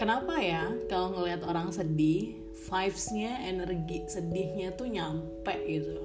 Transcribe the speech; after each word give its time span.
kenapa 0.00 0.40
ya 0.40 0.72
kalau 0.88 1.12
ngelihat 1.12 1.44
orang 1.44 1.68
sedih 1.68 2.40
vibesnya 2.56 3.44
energi 3.44 4.08
sedihnya 4.08 4.72
tuh 4.72 4.88
nyampe 4.88 5.52
gitu? 5.68 6.00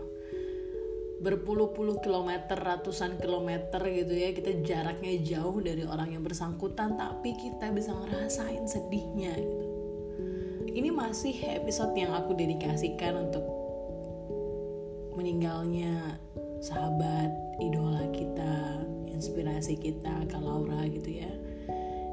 Berpuluh-puluh 1.23 2.03
kilometer 2.03 2.59
ratusan 2.59 3.15
kilometer 3.15 3.79
gitu 3.87 4.11
ya 4.11 4.35
kita 4.35 4.51
jaraknya 4.67 5.15
jauh 5.23 5.63
dari 5.63 5.87
orang 5.87 6.11
yang 6.11 6.27
bersangkutan 6.27 6.99
tapi 6.99 7.39
kita 7.39 7.71
bisa 7.71 7.95
ngerasain 7.95 8.67
sedihnya 8.67 9.31
gitu. 9.39 9.67
Ini 10.75 10.91
masih 10.91 11.39
episode 11.55 11.95
yang 11.95 12.11
aku 12.11 12.35
dedikasikan 12.35 13.31
untuk 13.31 13.47
meninggalnya 15.15 16.19
sahabat 16.59 17.31
idola 17.63 18.03
kita 18.11 18.83
inspirasi 19.07 19.79
kita 19.79 20.27
Kak 20.27 20.43
Laura 20.43 20.83
gitu 20.91 21.23
ya. 21.23 21.31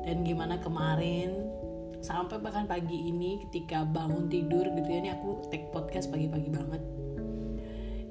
Dan 0.07 0.23
gimana 0.23 0.63
kemarin 0.63 1.51
sampai 2.03 2.43
bahkan 2.43 2.67
pagi 2.67 3.09
ini 3.09 3.47
ketika 3.47 3.87
bangun 3.87 4.27
tidur 4.27 4.67
gitu 4.75 4.89
ya 4.91 4.99
ini 4.99 5.11
aku 5.15 5.47
take 5.49 5.71
podcast 5.71 6.11
pagi-pagi 6.11 6.51
banget 6.51 6.83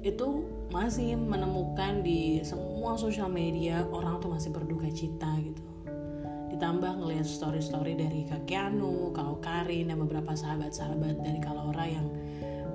itu 0.02 0.42
masih 0.72 1.14
menemukan 1.14 2.02
di 2.02 2.42
semua 2.42 2.98
sosial 2.98 3.28
media 3.28 3.86
orang 3.92 4.18
tuh 4.18 4.32
masih 4.32 4.50
berduka 4.50 4.88
cita 4.90 5.30
gitu 5.38 5.62
ditambah 6.52 7.00
ngelihat 7.00 7.24
story-story 7.24 7.96
dari 7.96 8.28
Kak 8.28 8.44
Keanu, 8.44 9.10
Kak 9.16 9.40
Karin 9.40 9.88
dan 9.88 9.98
beberapa 9.98 10.36
sahabat-sahabat 10.36 11.24
dari 11.24 11.40
Kalora 11.40 11.88
yang 11.88 12.06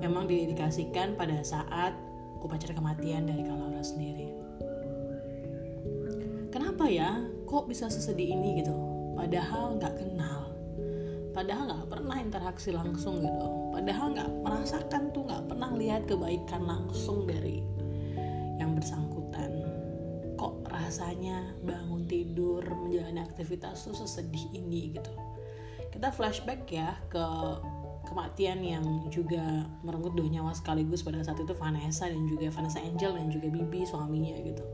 memang 0.02 0.26
didedikasikan 0.26 1.14
pada 1.14 1.40
saat 1.46 1.94
upacara 2.42 2.74
kematian 2.74 3.30
dari 3.30 3.46
Kalora 3.46 3.80
sendiri. 3.80 4.34
Kenapa 6.50 6.90
ya? 6.90 7.22
Kok 7.46 7.70
bisa 7.70 7.86
sesedih 7.88 8.34
ini 8.34 8.60
gitu? 8.60 8.74
Padahal 9.16 9.78
nggak 9.78 9.94
kenal, 9.94 10.47
padahal 11.38 11.70
nggak 11.70 11.86
pernah 11.86 12.18
interaksi 12.18 12.74
langsung 12.74 13.22
gitu, 13.22 13.46
padahal 13.70 14.10
nggak 14.10 14.30
merasakan 14.42 15.14
tuh 15.14 15.22
nggak 15.22 15.46
pernah 15.46 15.70
lihat 15.70 16.02
kebaikan 16.10 16.66
langsung 16.66 17.30
dari 17.30 17.62
yang 18.58 18.74
bersangkutan. 18.74 19.62
Kok 20.34 20.66
rasanya 20.66 21.54
bangun 21.62 22.10
tidur 22.10 22.66
menjalani 22.66 23.22
aktivitas 23.22 23.86
tuh 23.86 23.94
sesedih 23.94 24.50
ini 24.50 24.98
gitu. 24.98 25.14
Kita 25.94 26.10
flashback 26.10 26.66
ya 26.66 26.98
ke 27.06 27.22
kematian 28.10 28.58
yang 28.66 29.06
juga 29.06 29.62
merenggut 29.86 30.18
dua 30.18 30.26
nyawa 30.26 30.50
sekaligus 30.58 31.06
pada 31.06 31.22
saat 31.22 31.38
itu 31.38 31.54
Vanessa 31.54 32.10
dan 32.10 32.26
juga 32.26 32.50
Vanessa 32.50 32.82
Angel 32.82 33.14
dan 33.14 33.30
juga 33.30 33.46
Bibi 33.46 33.86
suaminya 33.86 34.42
gitu. 34.42 34.66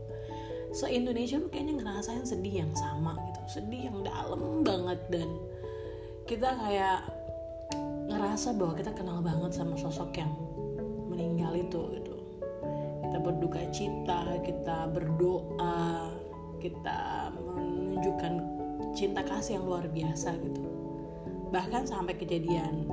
Se 0.73 0.89
Indonesia 0.89 1.37
tuh 1.37 1.53
kayaknya 1.53 1.77
ngerasain 1.85 2.25
sedih 2.25 2.65
yang 2.65 2.73
sama 2.73 3.13
gitu. 3.29 3.61
Sedih 3.61 3.93
yang 3.93 4.01
dalam 4.01 4.65
banget 4.65 4.97
dan 5.13 5.29
kita 6.25 6.57
kayak 6.57 7.05
ngerasa 8.09 8.57
bahwa 8.57 8.73
kita 8.73 8.91
kenal 8.97 9.21
banget 9.21 9.53
sama 9.53 9.77
sosok 9.77 10.09
yang 10.17 10.33
meninggal 11.05 11.53
itu 11.53 11.81
gitu. 12.01 12.15
Kita 13.05 13.17
berduka 13.21 13.61
cita 13.69 14.25
kita 14.41 14.89
berdoa 14.89 16.09
kita 16.57 17.29
menunjukkan 17.29 18.33
cinta 18.97 19.21
kasih 19.21 19.61
yang 19.61 19.65
luar 19.69 19.85
biasa 19.85 20.33
gitu. 20.41 20.65
Bahkan 21.53 21.85
sampai 21.85 22.17
kejadian 22.17 22.89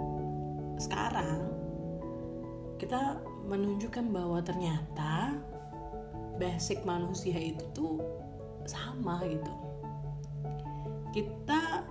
sekarang 0.77 1.49
kita 2.77 3.17
menunjukkan 3.49 4.13
bahwa 4.13 4.45
ternyata 4.45 5.41
basic 6.37 6.85
manusia 6.85 7.41
itu 7.41 7.65
tuh 7.73 7.97
sama 8.69 9.25
gitu. 9.25 9.53
Kita 11.17 11.82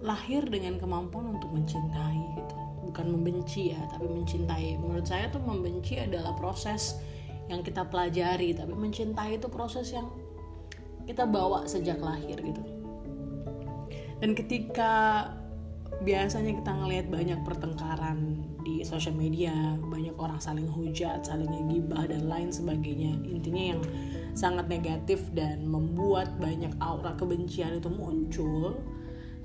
lahir 0.00 0.44
dengan 0.48 0.80
kemampuan 0.80 1.36
untuk 1.36 1.52
mencintai 1.52 2.20
gitu. 2.36 2.56
Bukan 2.90 3.06
membenci 3.12 3.76
ya 3.76 3.80
tapi 3.92 4.08
mencintai. 4.08 4.80
Menurut 4.80 5.06
saya 5.06 5.28
tuh 5.28 5.44
membenci 5.44 6.00
adalah 6.00 6.34
proses 6.34 6.96
yang 7.46 7.60
kita 7.60 7.86
pelajari 7.86 8.54
tapi 8.56 8.72
mencintai 8.72 9.36
itu 9.36 9.46
proses 9.50 9.92
yang 9.92 10.08
kita 11.04 11.26
bawa 11.26 11.66
sejak 11.68 12.00
lahir 12.00 12.38
gitu. 12.40 12.62
Dan 14.20 14.36
ketika 14.36 15.26
biasanya 16.00 16.56
kita 16.56 16.72
ngelihat 16.72 17.06
banyak 17.12 17.40
pertengkaran 17.44 18.40
di 18.64 18.80
sosial 18.84 19.16
media 19.16 19.52
banyak 19.80 20.16
orang 20.16 20.40
saling 20.40 20.68
hujat 20.68 21.24
saling 21.24 21.48
gibah 21.68 22.08
dan 22.08 22.24
lain 22.28 22.48
sebagainya 22.48 23.20
intinya 23.28 23.76
yang 23.76 23.80
sangat 24.32 24.68
negatif 24.68 25.20
dan 25.36 25.68
membuat 25.68 26.32
banyak 26.40 26.72
aura 26.80 27.12
kebencian 27.20 27.80
itu 27.80 27.90
muncul 27.92 28.80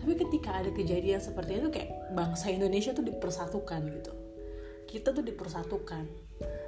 tapi 0.05 0.21
ketika 0.21 0.61
ada 0.61 0.69
kejadian 0.69 1.17
seperti 1.17 1.57
itu 1.57 1.73
kayak 1.73 2.13
bangsa 2.13 2.53
Indonesia 2.53 2.93
tuh 2.93 3.01
dipersatukan 3.01 3.89
gitu. 3.89 4.13
Kita 4.85 5.09
tuh 5.09 5.25
dipersatukan. 5.25 6.05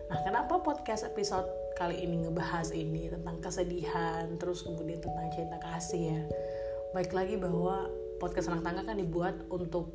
Nah 0.10 0.20
kenapa 0.26 0.58
podcast 0.66 1.06
episode 1.06 1.46
kali 1.78 2.02
ini 2.02 2.26
ngebahas 2.26 2.74
ini 2.74 3.14
tentang 3.14 3.38
kesedihan 3.38 4.26
terus 4.42 4.66
kemudian 4.66 4.98
tentang 5.06 5.30
cinta 5.30 5.62
kasih 5.62 6.18
ya? 6.18 6.22
Baik 6.98 7.14
lagi 7.14 7.38
bahwa 7.38 7.86
podcast 8.18 8.50
anak 8.50 8.66
tangga 8.66 8.90
kan 8.90 8.98
dibuat 8.98 9.38
untuk 9.54 9.94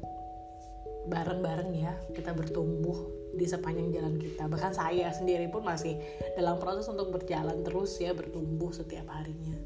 bareng-bareng 1.10 1.74
ya 1.74 1.98
kita 2.14 2.38
bertumbuh 2.38 3.10
di 3.34 3.42
sepanjang 3.42 3.90
jalan 3.90 4.22
kita. 4.22 4.46
Bahkan 4.46 4.70
saya 4.70 5.10
sendiri 5.10 5.50
pun 5.50 5.66
masih 5.66 5.98
dalam 6.38 6.62
proses 6.62 6.86
untuk 6.86 7.10
berjalan 7.10 7.58
terus 7.66 7.98
ya 7.98 8.14
bertumbuh 8.14 8.70
setiap 8.70 9.10
harinya 9.10 9.58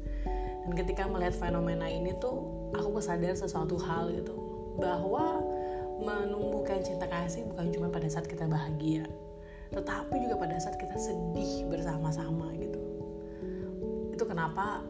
dan 0.67 0.71
ketika 0.75 1.07
melihat 1.07 1.39
fenomena 1.39 1.87
ini 1.87 2.11
tuh 2.19 2.43
aku 2.75 2.99
kesadar 2.99 3.33
sesuatu 3.33 3.79
hal 3.79 4.11
gitu. 4.11 4.35
Bahwa 4.75 5.41
menumbuhkan 6.03 6.83
cinta 6.83 7.07
kasih 7.07 7.47
bukan 7.49 7.71
cuma 7.73 7.87
pada 7.89 8.05
saat 8.05 8.29
kita 8.29 8.45
bahagia 8.45 9.07
tetapi 9.71 10.15
juga 10.23 10.35
pada 10.39 10.55
saat 10.61 10.79
kita 10.79 10.95
sedih 10.95 11.67
bersama-sama 11.67 12.55
gitu. 12.55 12.79
Itu 14.15 14.23
kenapa 14.23 14.83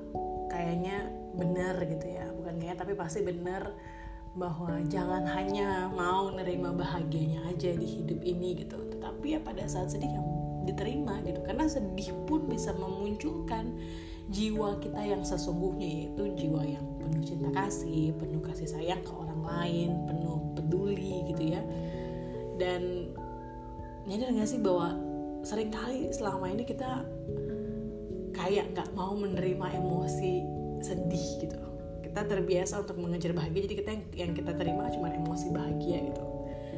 kayaknya 0.54 1.10
benar 1.34 1.82
gitu 1.82 2.06
ya. 2.06 2.30
Bukan 2.38 2.62
kayak 2.62 2.78
tapi 2.78 2.94
pasti 2.94 3.26
benar 3.26 3.74
bahwa 4.38 4.78
jangan 4.86 5.26
hanya 5.34 5.90
mau 5.90 6.30
nerima 6.30 6.70
bahagianya 6.70 7.50
aja 7.50 7.74
di 7.74 7.88
hidup 7.90 8.22
ini 8.22 8.62
gitu. 8.62 8.78
Tetapi 8.94 9.26
ya 9.38 9.40
pada 9.42 9.66
saat 9.66 9.90
sedih 9.90 10.14
yang 10.14 10.28
diterima 10.68 11.24
gitu 11.24 11.40
karena 11.48 11.66
sedih 11.72 12.12
pun 12.28 12.46
bisa 12.52 12.76
memunculkan 12.76 13.72
jiwa 14.28 14.76
kita 14.84 15.00
yang 15.08 15.24
sesungguhnya 15.24 15.88
yaitu 15.88 16.24
jiwa 16.36 16.62
yang 16.68 16.84
penuh 17.00 17.24
cinta 17.24 17.50
kasih, 17.56 18.12
penuh 18.20 18.44
kasih 18.44 18.68
sayang 18.68 19.00
ke 19.00 19.12
orang 19.16 19.40
lain, 19.40 19.90
penuh 20.04 20.52
peduli 20.52 21.24
gitu 21.32 21.56
ya. 21.56 21.62
Dan 22.60 23.14
nyadar 24.04 24.36
gak 24.36 24.50
sih 24.52 24.60
bahwa 24.60 25.00
sering 25.48 25.72
kali 25.72 26.12
selama 26.12 26.52
ini 26.52 26.68
kita 26.68 27.08
kayak 28.36 28.76
nggak 28.76 28.90
mau 28.94 29.16
menerima 29.16 29.80
emosi 29.80 30.44
sedih 30.84 31.28
gitu. 31.48 31.60
Kita 32.04 32.28
terbiasa 32.28 32.84
untuk 32.84 33.00
mengejar 33.00 33.32
bahagia, 33.32 33.64
jadi 33.64 33.76
kita 33.80 33.90
yang, 33.94 34.04
yang 34.28 34.32
kita 34.36 34.52
terima 34.60 34.92
cuma 34.92 35.08
emosi 35.14 35.48
bahagia 35.56 36.12
gitu. 36.12 36.37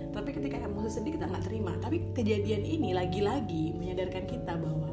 Tapi 0.09 0.30
ketika 0.34 0.58
emosi 0.59 0.90
sedih 1.00 1.18
kita 1.18 1.30
nggak 1.30 1.46
terima. 1.46 1.74
Tapi 1.78 2.14
kejadian 2.14 2.64
ini 2.66 2.90
lagi-lagi 2.94 3.74
menyadarkan 3.78 4.25
kita 4.25 4.58
bahwa 4.58 4.90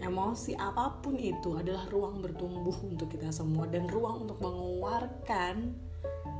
emosi 0.00 0.54
apa 0.54 1.02
pun 1.02 1.18
itu 1.18 1.58
adalah 1.58 1.88
ruang 1.90 2.22
bertumbuh 2.22 2.76
untuk 2.86 3.10
kita 3.10 3.34
semua 3.34 3.66
dan 3.66 3.90
ruang 3.90 4.28
untuk 4.28 4.38
mengeluarkan 4.38 5.74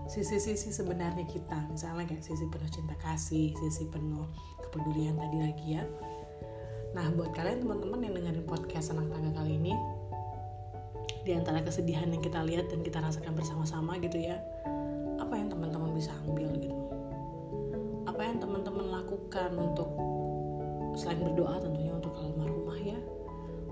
sisi-sisi 0.06 0.70
sebenarnya 0.70 1.26
kita. 1.26 1.66
Misalnya 1.66 2.06
kayak 2.06 2.22
sisi 2.22 2.46
penuh 2.46 2.70
cinta 2.70 2.94
kasih 3.02 3.50
sisi 3.58 3.90
penuh 3.90 4.30
kepedulian 4.62 5.18
tadi 5.18 5.38
lagi 5.42 5.66
ya. 5.80 5.84
Nah 6.94 7.10
buat 7.12 7.34
kalian 7.34 7.66
teman-teman 7.66 8.00
yang 8.06 8.14
dengerin 8.14 8.46
podcast 8.46 8.94
senang 8.94 9.10
tangga 9.10 9.34
kali 9.34 9.58
ini 9.58 9.74
di 11.26 11.34
antara 11.34 11.58
kesedihan 11.58 12.06
yang 12.06 12.22
kita 12.22 12.38
lihat 12.46 12.70
dan 12.70 12.86
kita 12.86 13.02
rasakan 13.02 13.34
bersama-sama 13.34 13.98
gitu 13.98 14.14
ya 14.14 14.38
apa 15.18 15.34
yang 15.34 15.50
teman-teman 15.50 15.90
bisa 15.90 16.14
ambil 16.22 16.54
gitu 16.54 16.70
apa 18.16 18.24
yang 18.24 18.40
teman-teman 18.40 18.86
lakukan 18.96 19.50
untuk 19.60 19.92
selain 20.96 21.20
berdoa 21.20 21.60
tentunya 21.60 21.92
untuk 21.92 22.16
almarhumah 22.16 22.80
ya 22.80 22.96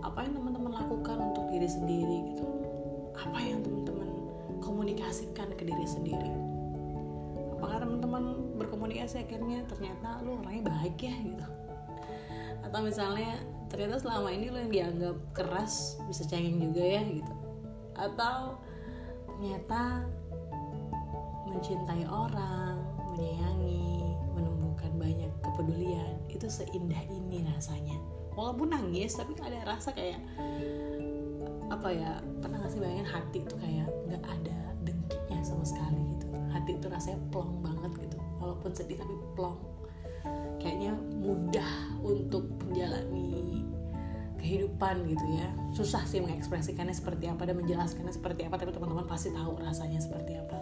apa 0.05 0.21
yang 0.21 0.37
teman-teman 0.37 0.73
lakukan 0.85 1.17
untuk 1.33 1.49
diri 1.49 1.65
sendiri 1.65 2.17
gitu? 2.29 2.45
Apa 3.17 3.41
yang 3.41 3.65
teman-teman 3.65 4.09
komunikasikan 4.61 5.49
ke 5.57 5.65
diri 5.65 5.87
sendiri? 5.89 6.29
Apakah 7.57 7.89
teman-teman 7.89 8.53
berkomunikasi 8.61 9.25
akhirnya 9.25 9.65
ternyata 9.65 10.21
lu 10.21 10.37
orangnya 10.45 10.69
baik 10.69 11.01
ya 11.01 11.17
gitu? 11.25 11.47
Atau 12.69 12.85
misalnya 12.85 13.41
ternyata 13.73 14.05
selama 14.05 14.29
ini 14.29 14.53
lo 14.53 14.61
yang 14.61 14.73
dianggap 14.77 15.17
keras 15.33 15.97
bisa 16.05 16.29
cengeng 16.29 16.61
juga 16.61 16.85
ya 16.85 17.01
gitu? 17.01 17.35
Atau 17.97 18.61
ternyata 19.25 20.05
mencintai 21.49 22.05
orang 22.13 22.94
menyayangi 23.15 24.19
menumbuhkan 24.35 24.93
banyak 24.99 25.31
kepedulian 25.41 26.15
itu 26.27 26.47
seindah 26.51 27.03
ini 27.09 27.47
rasanya. 27.55 27.97
Walaupun 28.35 28.75
nangis 28.75 29.15
tapi 29.15 29.39
ada 29.39 29.63
rasa 29.63 29.95
kayak 29.95 30.19
apa 31.71 31.89
ya 31.91 32.21
pernah 32.43 32.61
gak 32.61 32.71
sih 32.75 32.83
bayangin 32.83 33.09
hati 33.09 33.39
tuh 33.47 33.57
kayak 33.57 33.89
nggak 34.11 34.23
ada 34.27 34.59
dengkinya 34.83 35.41
sama 35.47 35.65
sekali 35.65 36.03
gitu. 36.19 36.27
Hati 36.51 36.71
itu 36.75 36.87
rasanya 36.91 37.19
plong 37.31 37.63
banget 37.63 37.93
gitu. 38.03 38.19
Walaupun 38.43 38.71
sedih 38.75 38.99
tapi 38.99 39.15
plong. 39.39 39.59
Kayaknya 40.59 40.97
mudah 41.21 41.73
untuk 42.03 42.49
menjalani 42.67 43.63
kehidupan 44.43 45.07
gitu 45.09 45.25
ya. 45.39 45.49
Susah 45.73 46.03
sih 46.05 46.19
mengekspresikannya 46.21 46.93
seperti 46.93 47.31
apa 47.31 47.47
dan 47.47 47.63
menjelaskannya 47.63 48.13
seperti 48.13 48.45
apa 48.45 48.59
tapi 48.61 48.75
teman-teman 48.75 49.07
pasti 49.07 49.31
tahu 49.33 49.57
rasanya 49.61 50.01
seperti 50.03 50.37
apa 50.37 50.59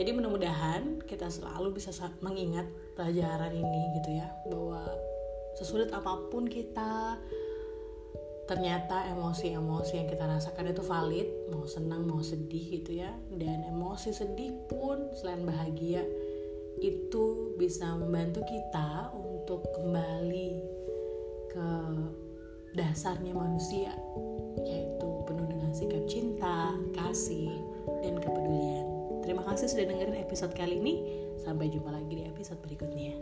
jadi 0.00 0.10
mudah-mudahan 0.16 1.04
kita 1.04 1.28
selalu 1.28 1.76
bisa 1.76 1.92
mengingat 2.24 2.64
pelajaran 2.96 3.52
ini 3.52 3.82
gitu 4.00 4.10
ya 4.16 4.28
bahwa 4.48 4.88
sesulit 5.56 5.92
apa 5.92 6.32
pun 6.32 6.48
kita 6.48 7.20
ternyata 8.48 9.06
emosi-emosi 9.14 9.92
yang 10.02 10.08
kita 10.10 10.26
rasakan 10.26 10.74
itu 10.74 10.82
valid 10.82 11.28
mau 11.48 11.64
senang 11.64 12.04
mau 12.04 12.20
sedih 12.20 12.82
gitu 12.82 13.00
ya. 13.00 13.14
Dan 13.30 13.64
emosi 13.68 14.10
sedih 14.10 14.52
pun 14.66 15.12
selain 15.14 15.46
bahagia 15.46 16.02
itu 16.82 17.54
bisa 17.60 17.94
membantu 17.94 18.42
kita 18.48 19.14
untuk 19.14 19.62
kembali 19.76 20.50
ke 21.52 21.68
dasarnya 22.72 23.36
manusia 23.36 23.92
yaitu 24.64 25.08
penuh 25.28 25.46
dengan 25.46 25.70
sikap 25.76 26.04
cinta, 26.08 26.74
kasih 29.52 29.68
sudah 29.68 29.84
dengerin 29.84 30.16
episode 30.16 30.56
kali 30.56 30.80
ini. 30.80 30.94
Sampai 31.36 31.68
jumpa 31.68 31.92
lagi 31.92 32.08
di 32.08 32.24
episode 32.24 32.56
berikutnya. 32.64 33.20